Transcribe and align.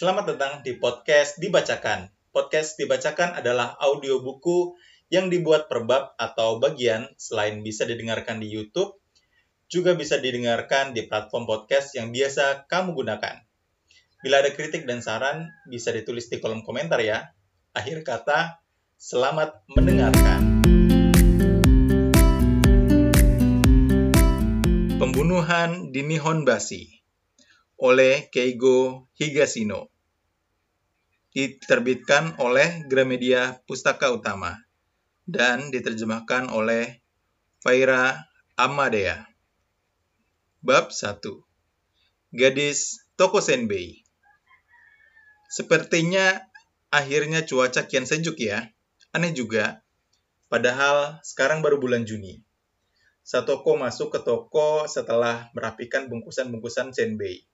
Selamat 0.00 0.32
datang 0.32 0.64
di 0.64 0.80
podcast 0.80 1.36
Dibacakan. 1.44 2.08
Podcast 2.32 2.80
Dibacakan 2.80 3.36
adalah 3.36 3.76
audio 3.76 4.24
buku 4.24 4.72
yang 5.12 5.28
dibuat 5.28 5.68
per 5.68 5.84
bab 5.84 6.16
atau 6.16 6.56
bagian 6.56 7.04
selain 7.20 7.60
bisa 7.60 7.84
didengarkan 7.84 8.40
di 8.40 8.48
YouTube, 8.48 8.96
juga 9.68 9.92
bisa 9.92 10.16
didengarkan 10.16 10.96
di 10.96 11.04
platform 11.04 11.44
podcast 11.44 11.92
yang 12.00 12.16
biasa 12.16 12.64
kamu 12.64 12.96
gunakan. 12.96 13.44
Bila 14.24 14.40
ada 14.40 14.48
kritik 14.56 14.88
dan 14.88 15.04
saran, 15.04 15.52
bisa 15.68 15.92
ditulis 15.92 16.32
di 16.32 16.40
kolom 16.40 16.64
komentar 16.64 17.04
ya. 17.04 17.36
Akhir 17.76 18.00
kata, 18.00 18.56
selamat 18.96 19.68
mendengarkan. 19.68 20.64
Pembunuhan 24.96 25.92
di 25.92 26.00
Nihonbashi 26.08 27.00
oleh 27.80 28.28
Keigo 28.28 29.08
Higashino. 29.16 29.89
Diterbitkan 31.30 32.42
oleh 32.42 32.82
Gramedia 32.90 33.62
Pustaka 33.62 34.10
Utama 34.10 34.66
dan 35.22 35.70
diterjemahkan 35.70 36.50
oleh 36.50 36.98
Faira 37.62 38.26
Amadea. 38.58 39.30
Bab 40.58 40.90
1. 40.90 41.22
Gadis 42.34 43.06
Toko 43.14 43.38
Senbei. 43.38 44.02
Sepertinya 45.46 46.50
akhirnya 46.90 47.46
cuaca 47.46 47.86
kian 47.86 48.10
sejuk 48.10 48.42
ya. 48.42 48.66
Aneh 49.14 49.30
juga. 49.30 49.86
Padahal 50.50 51.22
sekarang 51.22 51.62
baru 51.62 51.78
bulan 51.78 52.10
Juni. 52.10 52.42
Satoko 53.22 53.78
masuk 53.78 54.18
ke 54.18 54.26
toko 54.26 54.90
setelah 54.90 55.46
merapikan 55.54 56.10
bungkusan-bungkusan 56.10 56.90
senbei 56.90 57.49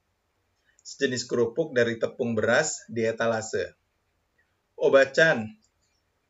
sejenis 0.87 1.27
kerupuk 1.27 1.75
dari 1.75 1.99
tepung 1.99 2.39
beras 2.39 2.87
di 2.87 3.03
etalase. 3.03 3.75
Obacan, 4.79 5.59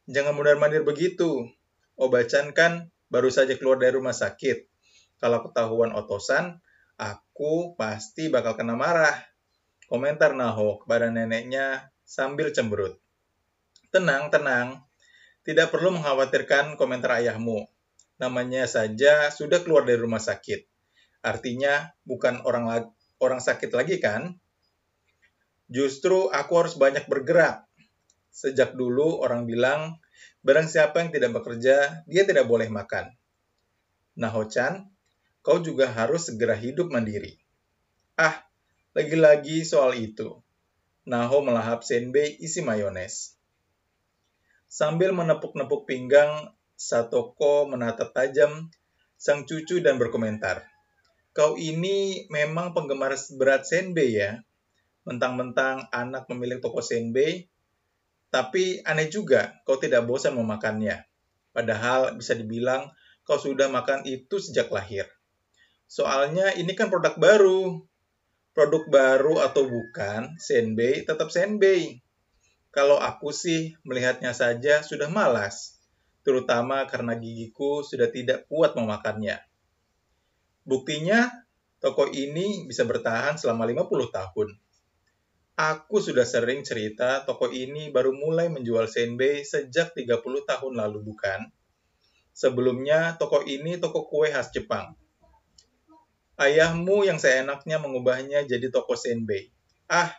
jangan 0.09 0.33
mundar-mandir 0.33 0.81
begitu. 0.81 1.45
Obacan 2.01 2.57
kan 2.57 2.89
baru 3.13 3.29
saja 3.29 3.53
keluar 3.61 3.77
dari 3.77 3.93
rumah 3.93 4.17
sakit. 4.17 4.65
Kalau 5.21 5.45
ketahuan 5.45 5.93
otosan, 5.93 6.65
aku 6.97 7.77
pasti 7.77 8.33
bakal 8.33 8.57
kena 8.57 8.81
marah. 8.81 9.13
Komentar 9.93 10.33
Naho 10.33 10.81
kepada 10.83 11.13
neneknya 11.13 11.93
sambil 12.09 12.49
cemberut. 12.49 12.97
Tenang, 13.93 14.33
tenang. 14.33 14.83
Tidak 15.45 15.69
perlu 15.69 16.01
mengkhawatirkan 16.01 16.81
komentar 16.81 17.23
ayahmu. 17.23 17.69
Namanya 18.17 18.65
saja 18.65 19.29
sudah 19.29 19.61
keluar 19.63 19.85
dari 19.85 20.01
rumah 20.01 20.19
sakit. 20.19 20.65
Artinya 21.23 21.93
bukan 22.09 22.41
orang 22.43 22.89
orang 23.21 23.41
sakit 23.45 23.71
lagi 23.71 24.01
kan? 24.03 24.41
Justru 25.67 26.31
aku 26.31 26.53
harus 26.63 26.75
banyak 26.79 27.11
bergerak. 27.11 27.67
Sejak 28.31 28.79
dulu 28.79 29.19
orang 29.23 29.49
bilang, 29.49 29.99
barang 30.47 30.71
siapa 30.71 31.03
yang 31.03 31.11
tidak 31.11 31.43
bekerja, 31.43 32.07
dia 32.07 32.23
tidak 32.23 32.47
boleh 32.47 32.71
makan. 32.71 33.11
Nah, 34.17 34.31
Ho-chan, 34.31 34.87
kau 35.43 35.59
juga 35.59 35.91
harus 35.91 36.31
segera 36.31 36.55
hidup 36.55 36.89
mandiri. 36.95 37.37
Ah, 38.17 38.47
lagi-lagi 38.95 39.67
soal 39.67 39.99
itu. 39.99 40.41
Naho 41.07 41.43
melahap 41.43 41.87
senbei 41.87 42.35
isi 42.43 42.63
mayones. 42.63 43.37
Sambil 44.67 45.15
menepuk-nepuk 45.15 45.87
pinggang, 45.87 46.51
Satoko 46.77 47.65
menatap 47.65 48.13
tajam 48.13 48.69
sang 49.17 49.49
cucu 49.49 49.81
dan 49.81 49.97
berkomentar. 49.97 50.69
Kau 51.33 51.57
ini 51.57 52.29
memang 52.29 52.77
penggemar 52.77 53.17
berat 53.41 53.65
senbei 53.65 54.13
ya? 54.13 54.41
Mentang-mentang 55.07 55.87
anak 55.95 56.27
memilih 56.29 56.59
toko 56.59 56.83
senbei, 56.83 57.47
tapi 58.29 58.83
aneh 58.83 59.07
juga 59.07 59.63
kau 59.63 59.79
tidak 59.79 60.05
bosan 60.05 60.35
memakannya. 60.35 61.07
Padahal 61.55 62.19
bisa 62.19 62.35
dibilang 62.35 62.91
kau 63.23 63.39
sudah 63.39 63.71
makan 63.71 64.05
itu 64.05 64.37
sejak 64.43 64.69
lahir. 64.69 65.09
Soalnya 65.87 66.53
ini 66.59 66.75
kan 66.75 66.91
produk 66.91 67.15
baru. 67.17 67.81
Produk 68.53 68.85
baru 68.89 69.41
atau 69.41 69.69
bukan, 69.69 70.37
senbei 70.43 71.07
tetap 71.07 71.31
senbei. 71.31 72.03
Kalau 72.75 73.01
aku 73.01 73.33
sih 73.33 73.73
melihatnya 73.89 74.37
saja 74.37 74.85
sudah 74.85 75.09
malas, 75.09 75.81
terutama 76.27 76.85
karena 76.91 77.17
gigiku 77.17 77.81
sudah 77.81 78.11
tidak 78.13 78.45
kuat 78.51 78.77
memakannya. 78.77 79.41
Buktinya, 80.67 81.31
toko 81.79 82.11
ini 82.11 82.67
bisa 82.67 82.83
bertahan 82.83 83.39
selama 83.39 83.65
50 83.65 84.11
tahun. 84.13 84.49
Aku 85.57 86.05
sudah 86.05 86.29
sering 86.29 86.61
cerita 86.61 87.25
toko 87.25 87.49
ini 87.49 87.89
baru 87.89 88.13
mulai 88.13 88.53
menjual 88.53 88.85
senbei 88.85 89.41
sejak 89.41 89.97
30 89.97 90.21
tahun 90.21 90.73
lalu, 90.77 91.01
bukan? 91.01 91.49
Sebelumnya, 92.37 93.17
toko 93.17 93.41
ini 93.41 93.81
toko 93.81 94.05
kue 94.05 94.29
khas 94.29 94.53
Jepang. 94.53 94.93
Ayahmu 96.37 97.09
yang 97.09 97.17
seenaknya 97.17 97.81
mengubahnya 97.81 98.45
jadi 98.45 98.69
toko 98.69 99.01
senbei. 99.01 99.49
Ah, 99.89 100.13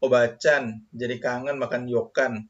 obacan, 0.00 0.88
jadi 0.96 1.20
kangen 1.20 1.60
makan 1.60 1.84
yokan. 1.92 2.48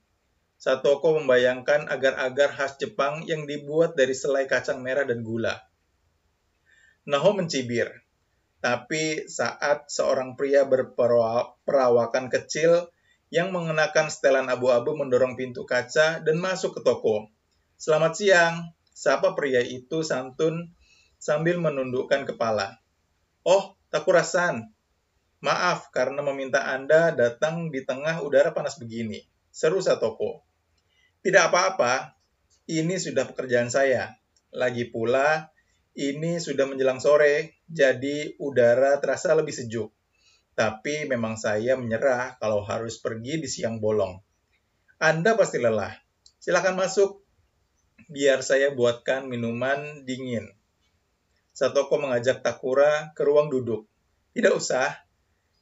Satoko 0.62 1.18
membayangkan 1.18 1.90
agar-agar 1.90 2.54
khas 2.54 2.78
Jepang 2.78 3.26
yang 3.26 3.50
dibuat 3.50 3.98
dari 3.98 4.14
selai 4.14 4.46
kacang 4.46 4.78
merah 4.78 5.02
dan 5.02 5.26
gula. 5.26 5.58
Naho 7.02 7.34
mencibir. 7.34 7.90
Tapi 8.62 9.26
saat 9.26 9.90
seorang 9.90 10.38
pria 10.38 10.62
berperawakan 10.62 12.30
kecil 12.30 12.88
yang 13.34 13.50
mengenakan 13.50 14.06
setelan 14.06 14.46
abu-abu 14.46 14.94
mendorong 14.94 15.34
pintu 15.34 15.66
kaca 15.66 16.22
dan 16.22 16.36
masuk 16.38 16.78
ke 16.78 16.80
toko. 16.86 17.26
Selamat 17.74 18.14
siang, 18.14 18.54
siapa 18.94 19.34
pria 19.34 19.60
itu 19.66 20.06
santun 20.06 20.70
sambil 21.18 21.58
menundukkan 21.58 22.22
kepala. 22.22 22.78
Oh, 23.42 23.74
Takurasan. 23.92 24.72
Maaf 25.44 25.92
karena 25.92 26.24
meminta 26.24 26.64
Anda 26.64 27.12
datang 27.12 27.68
di 27.68 27.84
tengah 27.84 28.24
udara 28.24 28.56
panas 28.56 28.80
begini. 28.80 29.20
Seru 29.52 29.84
Satoko. 29.84 30.48
Tidak 31.20 31.52
apa-apa, 31.52 32.16
ini 32.72 32.96
sudah 32.96 33.28
pekerjaan 33.28 33.68
saya. 33.68 34.16
Lagi 34.48 34.88
pula, 34.88 35.51
ini 35.92 36.40
sudah 36.40 36.64
menjelang 36.64 37.00
sore, 37.00 37.60
jadi 37.68 38.32
udara 38.40 38.96
terasa 39.00 39.36
lebih 39.36 39.52
sejuk. 39.52 39.92
Tapi 40.52 41.08
memang 41.08 41.36
saya 41.36 41.76
menyerah 41.76 42.36
kalau 42.40 42.64
harus 42.64 43.00
pergi 43.00 43.40
di 43.40 43.48
siang 43.48 43.80
bolong. 43.80 44.20
Anda 45.00 45.36
pasti 45.36 45.60
lelah. 45.60 45.92
Silakan 46.40 46.76
masuk, 46.76 47.24
biar 48.08 48.40
saya 48.44 48.72
buatkan 48.72 49.28
minuman 49.28 50.04
dingin. 50.04 50.48
Satoko 51.52 52.00
mengajak 52.00 52.40
Takura 52.40 53.12
ke 53.12 53.22
ruang 53.24 53.52
duduk. 53.52 53.84
Tidak 54.32 54.52
usah. 54.52 54.88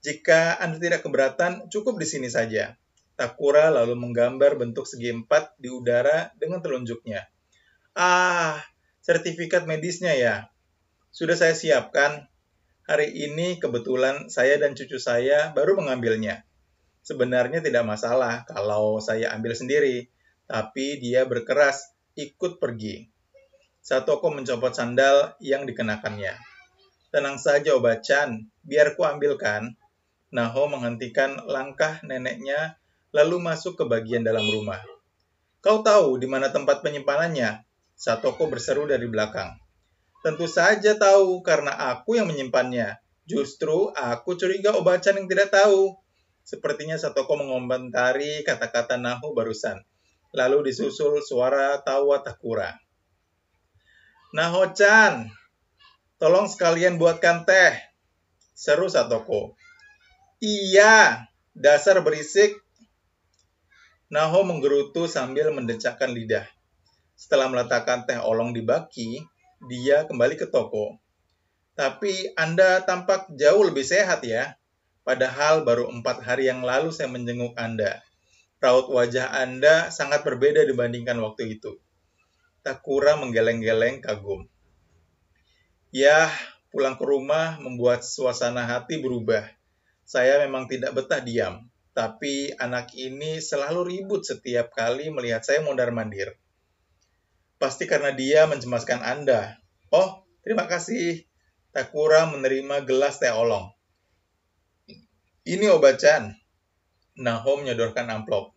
Jika 0.01 0.57
Anda 0.63 0.79
tidak 0.79 1.03
keberatan, 1.03 1.67
cukup 1.67 1.99
di 1.99 2.07
sini 2.07 2.31
saja. 2.31 2.79
Takura 3.19 3.69
lalu 3.69 3.99
menggambar 3.99 4.57
bentuk 4.57 4.87
segi 4.87 5.11
empat 5.13 5.59
di 5.59 5.69
udara 5.69 6.33
dengan 6.39 6.63
telunjuknya. 6.63 7.27
Ah, 7.99 8.63
sertifikat 9.01 9.65
medisnya 9.65 10.17
ya. 10.17 10.49
Sudah 11.11 11.37
saya 11.37 11.57
siapkan. 11.57 12.29
Hari 12.91 13.07
ini 13.07 13.63
kebetulan 13.63 14.27
saya 14.33 14.59
dan 14.59 14.75
cucu 14.75 14.99
saya 14.99 15.55
baru 15.55 15.79
mengambilnya. 15.79 16.43
Sebenarnya 17.07 17.63
tidak 17.63 17.87
masalah 17.87 18.43
kalau 18.51 18.99
saya 18.99 19.31
ambil 19.31 19.55
sendiri, 19.55 20.11
tapi 20.51 20.99
dia 20.99 21.23
berkeras 21.23 21.95
ikut 22.19 22.59
pergi. 22.59 23.07
Satoko 23.79 24.35
mencopot 24.35 24.75
sandal 24.75 25.39
yang 25.39 25.65
dikenakannya. 25.71 26.35
Tenang 27.15 27.39
saja 27.39 27.79
Obacan, 27.79 28.51
biar 28.67 28.99
ku 28.99 29.07
ambilkan. 29.07 29.79
Naho 30.31 30.67
menghentikan 30.71 31.43
langkah 31.47 31.99
neneknya 32.07 32.79
lalu 33.11 33.43
masuk 33.43 33.75
ke 33.79 33.85
bagian 33.87 34.23
dalam 34.23 34.47
rumah. 34.47 34.79
Kau 35.59 35.83
tahu 35.83 36.19
di 36.19 36.31
mana 36.31 36.55
tempat 36.55 36.83
penyimpanannya? 36.87 37.70
Satoko 38.01 38.49
berseru 38.49 38.89
dari 38.89 39.05
belakang. 39.05 39.61
Tentu 40.25 40.49
saja 40.49 40.97
tahu, 40.97 41.45
karena 41.45 41.77
aku 41.93 42.17
yang 42.17 42.33
menyimpannya. 42.33 42.97
Justru 43.29 43.93
aku 43.93 44.41
curiga 44.41 44.73
Obacan 44.73 45.21
yang 45.21 45.29
tidak 45.29 45.53
tahu. 45.53 46.01
Sepertinya 46.41 46.97
Satoko 46.97 47.37
mengomentari 47.37 48.41
kata-kata 48.41 48.97
Nahu 48.97 49.37
barusan. 49.37 49.85
Lalu 50.33 50.73
disusul 50.73 51.21
suara 51.21 51.77
tawa 51.85 52.25
Takura. 52.25 52.73
Naho-chan, 54.33 55.29
tolong 56.17 56.49
sekalian 56.49 56.97
buatkan 56.97 57.45
teh. 57.45 57.77
Seru 58.57 58.89
Satoko. 58.89 59.53
Iya, 60.41 61.29
dasar 61.53 62.01
berisik. 62.01 62.57
Naho 64.09 64.41
menggerutu 64.49 65.05
sambil 65.05 65.53
mendecakkan 65.53 66.17
lidah. 66.17 66.49
Setelah 67.21 67.53
meletakkan 67.53 68.09
teh 68.09 68.17
olong 68.17 68.57
di 68.57 68.65
baki, 68.65 69.21
dia 69.69 70.09
kembali 70.09 70.41
ke 70.41 70.49
toko. 70.49 70.97
Tapi 71.77 72.33
Anda 72.33 72.81
tampak 72.81 73.29
jauh 73.37 73.61
lebih 73.61 73.85
sehat 73.85 74.25
ya. 74.25 74.57
Padahal 75.05 75.61
baru 75.69 75.93
empat 75.93 76.25
hari 76.25 76.49
yang 76.49 76.65
lalu 76.65 76.89
saya 76.89 77.13
menjenguk 77.13 77.53
Anda. 77.61 78.01
Raut 78.57 78.89
wajah 78.89 79.37
Anda 79.37 79.93
sangat 79.93 80.25
berbeda 80.25 80.65
dibandingkan 80.65 81.21
waktu 81.21 81.61
itu. 81.61 81.77
Takura 82.65 83.21
menggeleng-geleng 83.21 84.01
kagum. 84.01 84.49
Ya, 85.93 86.33
pulang 86.73 86.97
ke 86.97 87.05
rumah 87.05 87.61
membuat 87.61 88.01
suasana 88.01 88.65
hati 88.65 88.97
berubah. 88.97 89.45
Saya 90.09 90.41
memang 90.41 90.73
tidak 90.73 90.97
betah 90.97 91.21
diam, 91.21 91.69
tapi 91.93 92.57
anak 92.57 92.97
ini 92.97 93.45
selalu 93.45 93.93
ribut 93.93 94.25
setiap 94.25 94.73
kali 94.73 95.13
melihat 95.13 95.45
saya 95.45 95.61
mondar-mandir. 95.61 96.41
Pasti 97.61 97.85
karena 97.85 98.17
dia 98.17 98.49
mencemaskan 98.49 99.05
Anda. 99.05 99.61
Oh, 99.93 100.25
terima 100.41 100.65
kasih. 100.65 101.29
Takura 101.77 102.25
menerima 102.33 102.89
gelas 102.89 103.21
teh 103.21 103.29
olong. 103.29 103.69
Ini 105.45 105.69
obat-chan. 105.69 106.41
Naho 107.21 107.61
menyodorkan 107.61 108.09
amplop. 108.09 108.57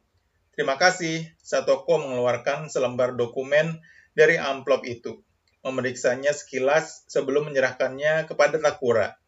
Terima 0.56 0.80
kasih. 0.80 1.36
Satoko 1.36 2.00
mengeluarkan 2.00 2.72
selembar 2.72 3.20
dokumen 3.20 3.84
dari 4.16 4.40
amplop 4.40 4.88
itu. 4.88 5.20
Memeriksanya 5.68 6.32
sekilas 6.32 7.04
sebelum 7.12 7.52
menyerahkannya 7.52 8.24
kepada 8.24 8.56
Takura. 8.56 9.20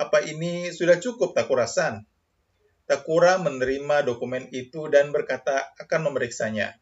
Apa 0.00 0.24
ini 0.24 0.72
sudah 0.72 0.96
cukup, 0.96 1.36
Takura-san? 1.36 2.08
Takura 2.88 3.36
menerima 3.36 4.08
dokumen 4.08 4.48
itu 4.56 4.88
dan 4.88 5.12
berkata 5.12 5.68
akan 5.76 6.08
memeriksanya. 6.08 6.80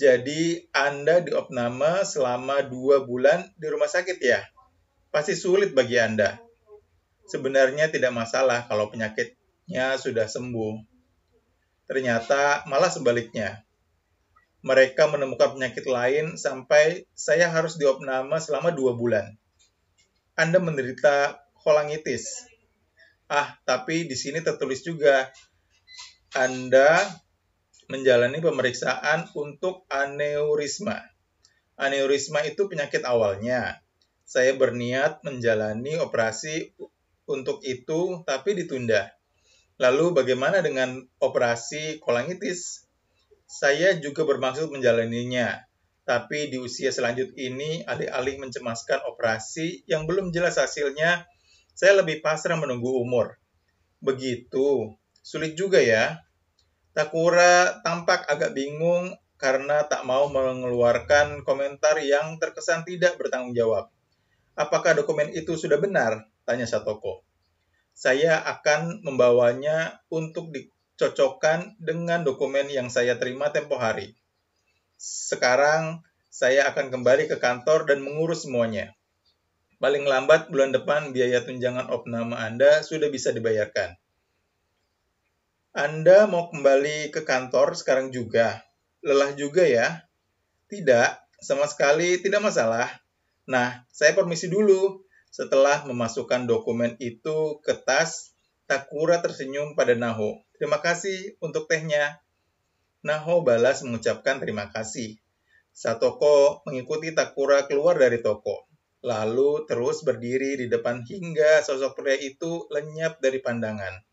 Jadi, 0.00 0.72
Anda 0.72 1.20
diopname 1.20 2.08
selama 2.08 2.64
dua 2.64 3.04
bulan 3.04 3.52
di 3.60 3.68
rumah 3.68 3.92
sakit 3.92 4.16
ya? 4.16 4.40
Pasti 5.12 5.36
sulit 5.36 5.76
bagi 5.76 6.00
Anda 6.00 6.40
sebenarnya 7.30 7.86
tidak 7.86 8.10
masalah 8.10 8.66
kalau 8.66 8.90
penyakitnya 8.90 9.94
sudah 9.94 10.26
sembuh. 10.26 10.82
Ternyata 11.86 12.66
malah 12.66 12.90
sebaliknya. 12.90 13.62
Mereka 14.66 15.08
menemukan 15.08 15.56
penyakit 15.56 15.86
lain 15.86 16.36
sampai 16.36 17.08
saya 17.14 17.48
harus 17.48 17.78
diopname 17.78 18.36
selama 18.42 18.74
dua 18.74 18.92
bulan. 18.98 19.24
Anda 20.36 20.60
menderita 20.60 21.40
kolangitis. 21.62 22.44
Ah, 23.30 23.56
tapi 23.62 24.04
di 24.10 24.18
sini 24.18 24.42
tertulis 24.42 24.82
juga 24.82 25.30
Anda 26.34 27.08
menjalani 27.90 28.38
pemeriksaan 28.38 29.26
untuk 29.34 29.82
aneurisma. 29.90 31.02
Aneurisma 31.74 32.46
itu 32.46 32.70
penyakit 32.70 33.02
awalnya. 33.02 33.82
Saya 34.22 34.54
berniat 34.54 35.26
menjalani 35.26 35.98
operasi 35.98 36.70
untuk 37.26 37.66
itu 37.66 38.22
tapi 38.22 38.54
ditunda. 38.54 39.10
Lalu 39.82 40.14
bagaimana 40.14 40.62
dengan 40.62 41.02
operasi 41.18 41.98
kolangitis? 41.98 42.86
Saya 43.50 43.98
juga 43.98 44.22
bermaksud 44.22 44.70
menjalaninya, 44.70 45.66
tapi 46.06 46.46
di 46.46 46.62
usia 46.62 46.94
selanjut 46.94 47.34
ini 47.34 47.82
alih-alih 47.82 48.38
mencemaskan 48.38 49.02
operasi 49.10 49.82
yang 49.90 50.06
belum 50.06 50.30
jelas 50.30 50.62
hasilnya, 50.62 51.26
saya 51.74 51.98
lebih 51.98 52.22
pasrah 52.22 52.54
menunggu 52.54 52.94
umur. 53.02 53.40
Begitu, 53.98 54.94
sulit 55.24 55.58
juga 55.58 55.82
ya. 55.82 56.22
Takura 56.90 57.80
tampak 57.86 58.26
agak 58.26 58.50
bingung 58.50 59.14
karena 59.40 59.86
tak 59.88 60.02
mau 60.04 60.28
mengeluarkan 60.28 61.46
komentar 61.46 61.96
yang 62.02 62.36
terkesan 62.36 62.84
tidak 62.84 63.16
bertanggung 63.16 63.56
jawab. 63.56 63.88
Apakah 64.58 64.92
dokumen 64.92 65.32
itu 65.32 65.56
sudah 65.56 65.80
benar? 65.80 66.28
Tanya 66.44 66.68
Satoko. 66.68 67.24
Saya 67.96 68.42
akan 68.42 69.06
membawanya 69.06 70.04
untuk 70.12 70.52
dicocokkan 70.52 71.80
dengan 71.80 72.26
dokumen 72.26 72.68
yang 72.68 72.92
saya 72.92 73.16
terima 73.16 73.48
tempo 73.54 73.80
hari. 73.80 74.12
Sekarang 75.00 76.04
saya 76.28 76.68
akan 76.68 76.92
kembali 76.92 77.30
ke 77.30 77.40
kantor 77.40 77.88
dan 77.88 78.04
mengurus 78.04 78.44
semuanya. 78.44 78.92
Paling 79.80 80.04
lambat 80.04 80.52
bulan 80.52 80.76
depan 80.76 81.16
biaya 81.16 81.40
tunjangan 81.40 81.88
opname 81.88 82.36
Anda 82.36 82.84
sudah 82.84 83.08
bisa 83.08 83.32
dibayarkan. 83.32 83.96
Anda 85.70 86.26
mau 86.26 86.50
kembali 86.50 87.14
ke 87.14 87.22
kantor 87.22 87.78
sekarang 87.78 88.10
juga? 88.10 88.66
Lelah 89.06 89.38
juga 89.38 89.62
ya? 89.62 90.02
Tidak, 90.66 91.38
sama 91.38 91.70
sekali 91.70 92.18
tidak 92.18 92.42
masalah. 92.42 92.90
Nah, 93.46 93.86
saya 93.94 94.18
permisi 94.18 94.50
dulu. 94.50 95.06
Setelah 95.30 95.86
memasukkan 95.86 96.50
dokumen 96.50 96.98
itu 96.98 97.62
ke 97.62 97.78
tas, 97.86 98.34
Takura 98.66 99.22
tersenyum 99.22 99.78
pada 99.78 99.94
Naho. 99.94 100.42
Terima 100.58 100.82
kasih 100.82 101.38
untuk 101.38 101.70
tehnya. 101.70 102.18
Naho 103.06 103.46
balas 103.46 103.86
mengucapkan 103.86 104.42
terima 104.42 104.74
kasih. 104.74 105.22
Satoko 105.70 106.66
mengikuti 106.66 107.14
Takura 107.14 107.70
keluar 107.70 107.94
dari 107.94 108.18
toko, 108.18 108.66
lalu 109.06 109.70
terus 109.70 110.02
berdiri 110.02 110.58
di 110.58 110.66
depan 110.66 111.06
hingga 111.06 111.62
sosok 111.62 112.02
pria 112.02 112.18
itu 112.18 112.66
lenyap 112.74 113.22
dari 113.22 113.38
pandangan. 113.38 114.09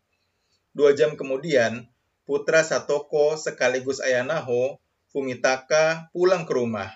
Dua 0.78 0.94
jam 0.94 1.18
kemudian, 1.18 1.90
putra 2.22 2.62
Satoko 2.62 3.34
sekaligus 3.34 3.98
ayah 3.98 4.22
Naho, 4.22 4.78
Fumitaka, 5.10 6.06
pulang 6.14 6.46
ke 6.46 6.54
rumah 6.54 6.94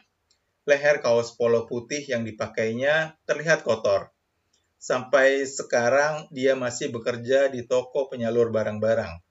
leher 0.63 1.03
kaos 1.03 1.35
polo 1.35 1.67
putih 1.67 2.07
yang 2.07 2.23
dipakainya 2.23 3.19
terlihat 3.27 3.67
kotor. 3.67 4.15
Sampai 4.79 5.47
sekarang 5.47 6.27
dia 6.35 6.59
masih 6.59 6.91
bekerja 6.91 7.51
di 7.51 7.67
toko 7.67 8.11
penyalur 8.11 8.51
barang-barang. 8.51 9.23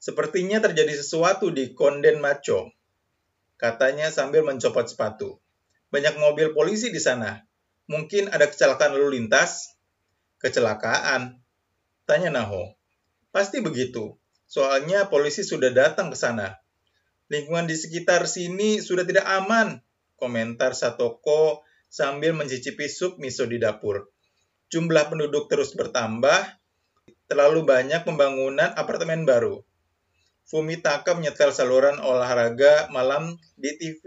Sepertinya 0.00 0.58
terjadi 0.58 0.98
sesuatu 0.98 1.52
di 1.52 1.76
Konden 1.76 2.18
Macho, 2.18 2.72
katanya 3.60 4.08
sambil 4.08 4.42
mencopot 4.42 4.88
sepatu. 4.88 5.38
Banyak 5.92 6.16
mobil 6.16 6.56
polisi 6.56 6.88
di 6.88 6.98
sana. 6.98 7.44
Mungkin 7.86 8.32
ada 8.32 8.48
kecelakaan 8.48 8.96
lalu 8.96 9.20
lintas? 9.20 9.76
Kecelakaan? 10.40 11.38
Tanya 12.08 12.32
Naho. 12.32 12.72
Pasti 13.32 13.64
begitu. 13.64 14.14
Soalnya 14.44 15.08
polisi 15.08 15.40
sudah 15.40 15.72
datang 15.72 16.12
ke 16.12 16.16
sana. 16.20 16.60
Lingkungan 17.32 17.64
di 17.64 17.72
sekitar 17.72 18.28
sini 18.28 18.84
sudah 18.84 19.08
tidak 19.08 19.24
aman, 19.24 19.80
komentar 20.20 20.76
Satoko 20.76 21.64
sambil 21.88 22.36
mencicipi 22.36 22.92
sup 22.92 23.16
miso 23.16 23.48
di 23.48 23.56
dapur. 23.56 24.12
Jumlah 24.68 25.08
penduduk 25.08 25.48
terus 25.48 25.72
bertambah, 25.72 26.60
terlalu 27.24 27.64
banyak 27.64 28.04
pembangunan 28.04 28.76
apartemen 28.76 29.24
baru. 29.24 29.64
Fumitaka 30.44 31.16
menyetel 31.16 31.48
saluran 31.48 31.96
olahraga 32.04 32.92
malam 32.92 33.40
di 33.56 33.72
TV 33.80 34.04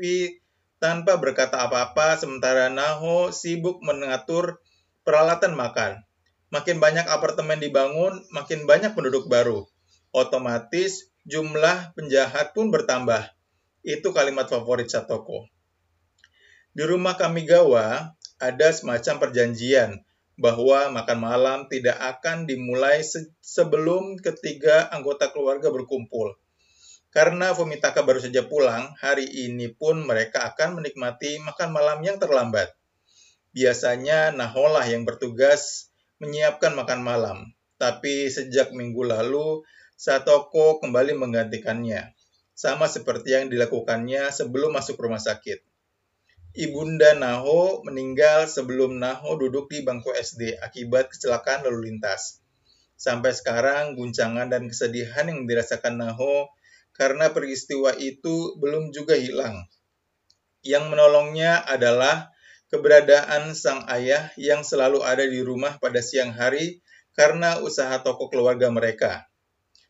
tanpa 0.78 1.18
berkata 1.18 1.66
apa-apa 1.66 2.22
sementara 2.22 2.70
Naho 2.70 3.34
sibuk 3.34 3.82
mengatur 3.82 4.62
peralatan 5.02 5.58
makan. 5.58 6.06
Makin 6.54 6.78
banyak 6.78 7.10
apartemen 7.10 7.58
dibangun, 7.58 8.22
makin 8.30 8.70
banyak 8.70 8.94
penduduk 8.94 9.26
baru. 9.26 9.66
Otomatis 10.14 11.10
jumlah 11.26 11.98
penjahat 11.98 12.54
pun 12.54 12.70
bertambah. 12.70 13.34
Itu 13.82 14.14
kalimat 14.14 14.50
favorit 14.50 14.90
Satoko. 14.90 15.50
Di 16.76 16.84
rumah 16.84 17.16
kami 17.16 17.48
Gawa 17.48 18.14
ada 18.36 18.68
semacam 18.76 19.16
perjanjian 19.24 20.04
bahwa 20.36 20.92
makan 20.92 21.20
malam 21.24 21.60
tidak 21.72 21.96
akan 21.96 22.44
dimulai 22.44 23.00
se 23.00 23.32
sebelum 23.40 24.20
ketiga 24.20 24.92
anggota 24.92 25.32
keluarga 25.32 25.72
berkumpul. 25.72 26.36
Karena 27.16 27.56
Fumitaka 27.56 28.04
baru 28.04 28.20
saja 28.20 28.44
pulang, 28.44 28.92
hari 29.00 29.24
ini 29.24 29.72
pun 29.72 30.04
mereka 30.04 30.52
akan 30.52 30.84
menikmati 30.84 31.40
makan 31.40 31.72
malam 31.72 32.04
yang 32.04 32.20
terlambat. 32.20 32.76
Biasanya 33.56 34.36
Naholah 34.36 34.84
yang 34.84 35.08
bertugas 35.08 35.95
menyiapkan 36.24 36.76
makan 36.76 37.04
malam, 37.04 37.38
tapi 37.76 38.32
sejak 38.32 38.72
minggu 38.72 39.04
lalu 39.04 39.64
Satoko 39.96 40.84
kembali 40.84 41.16
menggantikannya, 41.16 42.12
sama 42.52 42.92
seperti 42.92 43.32
yang 43.32 43.48
dilakukannya 43.48 44.28
sebelum 44.28 44.76
masuk 44.76 45.00
rumah 45.00 45.24
sakit. 45.24 45.64
Ibunda 46.56 47.16
Naho 47.16 47.84
meninggal 47.84 48.48
sebelum 48.48 48.96
Naho 48.96 49.36
duduk 49.40 49.72
di 49.72 49.84
bangku 49.84 50.12
SD 50.12 50.60
akibat 50.60 51.12
kecelakaan 51.12 51.68
lalu 51.68 51.92
lintas. 51.92 52.44
Sampai 52.96 53.36
sekarang, 53.36 54.00
guncangan 54.00 54.48
dan 54.48 54.72
kesedihan 54.72 55.28
yang 55.28 55.44
dirasakan 55.44 56.00
Naho 56.00 56.48
karena 56.96 57.32
peristiwa 57.36 57.92
itu 58.00 58.56
belum 58.60 58.96
juga 58.96 59.20
hilang. 59.20 59.68
Yang 60.64 60.96
menolongnya 60.96 61.60
adalah 61.60 62.35
keberadaan 62.74 63.54
sang 63.54 63.86
ayah 63.92 64.34
yang 64.36 64.66
selalu 64.66 65.06
ada 65.06 65.26
di 65.26 65.42
rumah 65.42 65.78
pada 65.78 66.02
siang 66.02 66.34
hari 66.34 66.82
karena 67.16 67.62
usaha 67.64 67.96
toko 68.02 68.28
keluarga 68.28 68.68
mereka. 68.74 69.26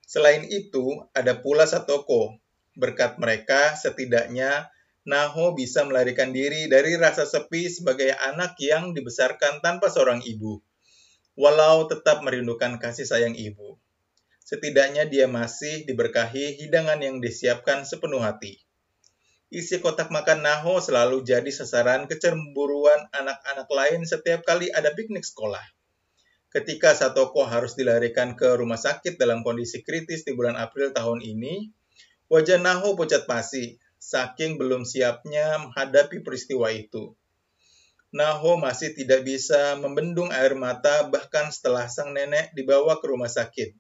Selain 0.06 0.46
itu, 0.46 1.02
ada 1.18 1.34
pula 1.34 1.66
Satoko. 1.66 2.38
Berkat 2.78 3.18
mereka, 3.18 3.74
setidaknya 3.74 4.70
Naho 5.06 5.54
bisa 5.54 5.86
melarikan 5.86 6.34
diri 6.34 6.66
dari 6.66 6.98
rasa 6.98 7.30
sepi 7.30 7.70
sebagai 7.70 8.10
anak 8.10 8.58
yang 8.58 8.90
dibesarkan 8.90 9.62
tanpa 9.62 9.86
seorang 9.94 10.26
ibu. 10.26 10.66
walau 11.36 11.86
tetap 11.92 12.24
merindukan 12.24 12.80
kasih 12.80 13.04
sayang 13.04 13.36
ibu. 13.36 13.76
Setidaknya 14.42 15.04
dia 15.04 15.28
masih 15.28 15.84
diberkahi 15.84 16.64
hidangan 16.64 16.96
yang 17.04 17.20
disiapkan 17.20 17.84
sepenuh 17.84 18.24
hati. 18.24 18.65
Isi 19.56 19.80
kotak 19.80 20.12
makan 20.12 20.44
Naho 20.44 20.84
selalu 20.84 21.24
jadi 21.24 21.48
sasaran 21.48 22.12
kecemburuan 22.12 23.08
anak-anak 23.16 23.72
lain 23.72 24.04
setiap 24.04 24.44
kali 24.44 24.68
ada 24.68 24.92
piknik 24.92 25.24
sekolah. 25.24 25.64
Ketika 26.52 26.92
Satoko 26.92 27.48
harus 27.48 27.72
dilarikan 27.80 28.36
ke 28.36 28.60
rumah 28.60 28.76
sakit 28.76 29.16
dalam 29.16 29.48
kondisi 29.48 29.80
kritis 29.80 30.28
di 30.28 30.36
bulan 30.36 30.60
April 30.60 30.92
tahun 30.92 31.24
ini, 31.24 31.72
wajah 32.28 32.60
Naho 32.60 33.00
pucat 33.00 33.24
pasi, 33.24 33.80
saking 33.96 34.60
belum 34.60 34.84
siapnya 34.84 35.56
menghadapi 35.64 36.20
peristiwa 36.20 36.68
itu. 36.76 37.16
Naho 38.12 38.60
masih 38.60 38.92
tidak 38.92 39.24
bisa 39.24 39.80
membendung 39.80 40.36
air 40.36 40.52
mata 40.60 41.08
bahkan 41.08 41.48
setelah 41.48 41.88
sang 41.88 42.12
nenek 42.12 42.52
dibawa 42.60 43.00
ke 43.00 43.08
rumah 43.08 43.32
sakit. 43.32 43.72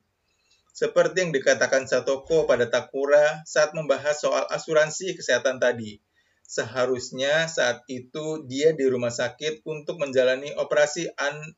Seperti 0.75 1.23
yang 1.23 1.31
dikatakan 1.31 1.87
Satoko 1.87 2.43
pada 2.43 2.67
Takura 2.67 3.47
saat 3.47 3.71
membahas 3.71 4.19
soal 4.19 4.43
asuransi 4.51 5.15
kesehatan 5.15 5.55
tadi. 5.55 6.03
Seharusnya 6.43 7.47
saat 7.47 7.87
itu 7.87 8.43
dia 8.43 8.75
di 8.75 8.83
rumah 8.83 9.07
sakit 9.07 9.63
untuk 9.63 10.03
menjalani 10.03 10.51
operasi 10.59 11.07
an 11.15 11.55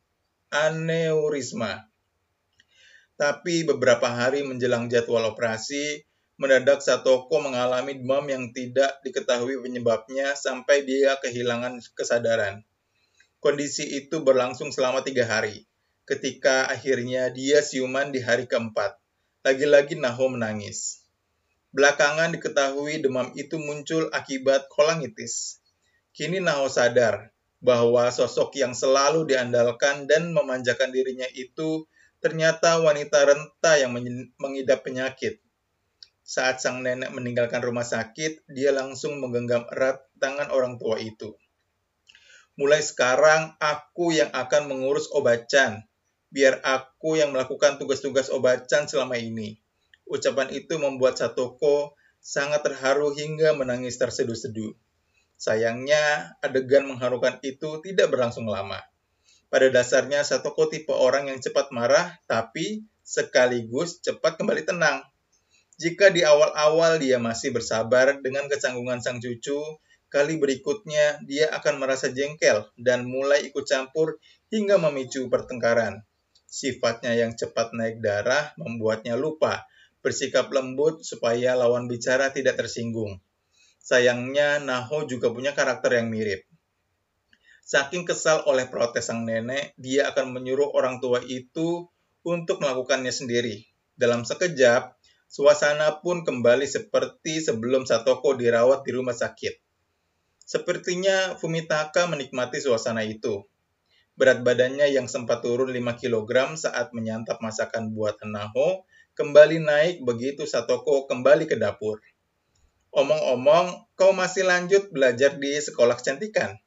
aneurisma. 0.53 1.89
Tapi 3.17 3.65
beberapa 3.65 4.05
hari 4.05 4.45
menjelang 4.45 4.85
jadwal 4.85 5.33
operasi, 5.33 6.05
mendadak 6.37 6.85
Satoko 6.85 7.41
mengalami 7.41 7.97
demam 7.97 8.21
yang 8.29 8.53
tidak 8.53 9.01
diketahui 9.01 9.57
penyebabnya 9.65 10.37
sampai 10.37 10.85
dia 10.85 11.17
kehilangan 11.17 11.81
kesadaran. 11.97 12.61
Kondisi 13.41 13.97
itu 13.97 14.21
berlangsung 14.21 14.69
selama 14.69 15.01
tiga 15.01 15.25
hari, 15.25 15.65
ketika 16.05 16.69
akhirnya 16.69 17.33
dia 17.33 17.65
siuman 17.65 18.13
di 18.13 18.21
hari 18.21 18.45
keempat. 18.45 19.06
Lagi-lagi 19.45 19.93
Naho 19.93 20.33
menangis. 20.33 21.05
Belakangan 21.69 22.33
diketahui 22.33 23.05
demam 23.05 23.29
itu 23.37 23.61
muncul 23.61 24.09
akibat 24.09 24.65
kolangitis. 24.73 25.61
Kini 26.09 26.41
Naho 26.41 26.65
sadar 26.65 27.29
bahwa 27.61 28.09
sosok 28.09 28.57
yang 28.57 28.73
selalu 28.73 29.29
diandalkan 29.29 30.09
dan 30.09 30.33
memanjakan 30.33 30.89
dirinya 30.89 31.29
itu 31.33 31.85
ternyata 32.17 32.81
wanita 32.81 33.29
renta 33.29 33.77
yang 33.77 33.93
mengidap 34.41 34.81
penyakit. 34.81 35.37
Saat 36.27 36.59
sang 36.59 36.83
nenek 36.83 37.15
meninggalkan 37.15 37.63
rumah 37.63 37.87
sakit, 37.87 38.51
dia 38.51 38.75
langsung 38.75 39.23
menggenggam 39.23 39.63
erat 39.71 40.03
tangan 40.19 40.51
orang 40.51 40.75
tua 40.75 40.99
itu. 40.99 41.39
Mulai 42.59 42.83
sekarang, 42.83 43.55
aku 43.63 44.11
yang 44.11 44.27
akan 44.35 44.67
mengurus 44.67 45.07
obacan, 45.15 45.86
biar 46.31 46.59
aku 46.63 47.15
yang 47.15 47.31
melakukan 47.31 47.79
tugas-tugas 47.79 48.27
obacan 48.29 48.87
selama 48.87 49.15
ini. 49.15 49.59
Ucapan 50.07 50.51
itu 50.51 50.79
membuat 50.79 51.19
Satoko 51.19 51.95
sangat 52.23 52.63
terharu 52.67 53.11
hingga 53.15 53.55
menangis 53.55 53.99
terseduh-seduh. 53.99 54.75
Sayangnya, 55.37 56.33
adegan 56.41 56.89
mengharukan 56.89 57.37
itu 57.45 57.79
tidak 57.85 58.09
berlangsung 58.09 58.49
lama. 58.49 58.81
Pada 59.47 59.71
dasarnya, 59.71 60.25
Satoko 60.27 60.67
tipe 60.67 60.91
orang 60.91 61.31
yang 61.31 61.39
cepat 61.39 61.71
marah, 61.71 62.19
tapi 62.27 62.83
sekaligus 63.07 64.03
cepat 64.03 64.35
kembali 64.35 64.67
tenang. 64.67 64.99
Jika 65.77 66.09
di 66.09 66.25
awal-awal 66.25 66.97
dia 66.97 67.21
masih 67.21 67.53
bersabar 67.53 68.17
dengan 68.19 68.49
kecanggungan 68.49 68.99
sang 68.99 69.21
cucu, 69.21 69.61
kali 70.09 70.41
berikutnya 70.41 71.21
dia 71.23 71.53
akan 71.53 71.79
merasa 71.79 72.09
jengkel 72.09 72.65
dan 72.75 73.05
mulai 73.05 73.45
ikut 73.47 73.63
campur 73.63 74.17
hingga 74.49 74.81
memicu 74.81 75.29
pertengkaran. 75.29 76.01
Sifatnya 76.47 77.11
yang 77.11 77.35
cepat 77.35 77.75
naik 77.75 77.99
darah 77.99 78.55
membuatnya 78.55 79.19
lupa 79.19 79.67
bersikap 79.99 80.47
lembut 80.55 81.03
supaya 81.03 81.59
lawan 81.59 81.91
bicara 81.91 82.31
tidak 82.31 82.55
tersinggung. 82.55 83.19
Sayangnya 83.83 84.63
Naho 84.63 85.03
juga 85.03 85.27
punya 85.35 85.51
karakter 85.51 85.99
yang 85.99 86.07
mirip. 86.07 86.47
Saking 87.67 88.07
kesal 88.07 88.47
oleh 88.47 88.71
protes 88.71 89.11
sang 89.11 89.27
nenek, 89.27 89.75
dia 89.75 90.07
akan 90.07 90.31
menyuruh 90.31 90.71
orang 90.71 91.03
tua 91.03 91.19
itu 91.19 91.91
untuk 92.23 92.63
melakukannya 92.63 93.11
sendiri. 93.11 93.67
Dalam 93.99 94.23
sekejap, 94.23 94.95
suasana 95.27 95.99
pun 95.99 96.23
kembali 96.23 96.63
seperti 96.63 97.43
sebelum 97.43 97.83
Satoko 97.83 98.39
dirawat 98.39 98.87
di 98.87 98.95
rumah 98.95 99.11
sakit. 99.11 99.59
Sepertinya 100.47 101.35
Fumitaka 101.35 102.07
menikmati 102.07 102.63
suasana 102.63 103.03
itu. 103.03 103.43
Berat 104.17 104.41
badannya 104.41 104.89
yang 104.89 105.05
sempat 105.05 105.45
turun 105.45 105.69
5 105.69 105.77
kg 106.01 106.57
saat 106.57 106.89
menyantap 106.89 107.37
masakan 107.37 107.93
buatan 107.93 108.33
Naho 108.33 108.81
kembali 109.13 109.61
naik 109.61 109.95
begitu 110.01 110.49
Satoko 110.49 111.05
kembali 111.05 111.45
ke 111.45 111.53
dapur. 111.53 112.01
Omong-omong, 112.89 113.93
kau 113.93 114.17
masih 114.17 114.49
lanjut 114.49 114.89
belajar 114.89 115.37
di 115.37 115.61
sekolah 115.61 115.93
kecantikan? 116.01 116.57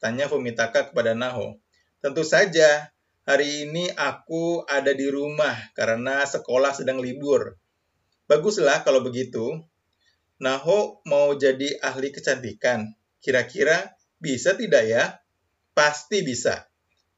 Tanya 0.00 0.32
Fumitaka 0.32 0.88
kepada 0.88 1.12
Naho. 1.12 1.60
Tentu 2.00 2.24
saja, 2.24 2.88
hari 3.28 3.68
ini 3.68 3.92
aku 3.92 4.64
ada 4.64 4.96
di 4.96 5.04
rumah 5.04 5.52
karena 5.76 6.24
sekolah 6.24 6.72
sedang 6.72 7.04
libur. 7.04 7.60
Baguslah 8.32 8.80
kalau 8.80 9.04
begitu. 9.04 9.60
Naho 10.40 11.04
mau 11.04 11.36
jadi 11.36 11.76
ahli 11.84 12.16
kecantikan. 12.16 12.96
Kira-kira 13.20 13.92
bisa 14.16 14.56
tidak 14.56 14.88
ya? 14.88 15.04
Pasti 15.76 16.24
bisa. 16.24 16.64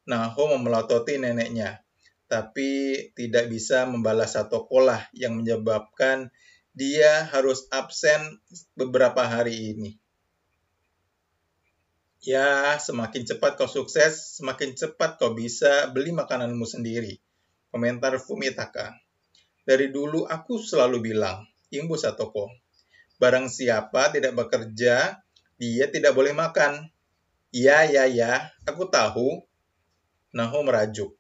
Naho 0.07 0.55
memelototi 0.55 1.19
neneknya, 1.19 1.83
tapi 2.31 2.99
tidak 3.19 3.51
bisa 3.51 3.87
membalas 3.91 4.39
satu 4.39 4.67
kolah 4.71 5.03
yang 5.11 5.39
menyebabkan 5.39 6.31
dia 6.77 7.27
harus 7.33 7.67
absen 7.73 8.39
beberapa 8.77 9.25
hari 9.27 9.75
ini. 9.75 9.91
Ya, 12.27 12.75
semakin 12.83 13.23
cepat 13.23 13.55
kau 13.55 13.71
sukses, 13.71 14.39
semakin 14.43 14.75
cepat 14.75 15.17
kau 15.17 15.31
bisa 15.33 15.87
beli 15.95 16.11
makananmu 16.11 16.67
sendiri. 16.67 17.23
Komentar 17.71 18.19
Fumitaka. 18.19 18.99
Dari 19.63 19.95
dulu 19.95 20.27
aku 20.27 20.59
selalu 20.59 21.03
bilang, 21.03 21.47
Imbu 21.71 21.95
Satoko, 21.95 22.51
barang 23.23 23.47
siapa 23.47 24.11
tidak 24.11 24.35
bekerja, 24.39 25.23
dia 25.57 25.87
tidak 25.89 26.13
boleh 26.19 26.35
makan. 26.35 26.91
Ya, 27.55 27.87
ya, 27.89 28.05
ya, 28.11 28.53
aku 28.69 28.91
tahu, 28.91 29.47
Naho 30.37 30.61
merajuk. 30.62 31.16